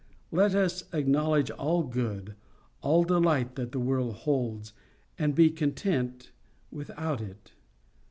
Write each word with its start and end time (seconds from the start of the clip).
Let 0.31 0.55
us 0.55 0.83
acknowledge 0.93 1.51
all 1.51 1.83
good, 1.83 2.33
all 2.81 3.03
delight 3.03 3.53
that 3.55 3.71
the 3.71 3.79
world 3.79 4.15
holds, 4.15 4.73
and 5.19 5.35
be 5.35 5.51
content 5.51 6.31
without 6.71 7.21
it. 7.21 7.51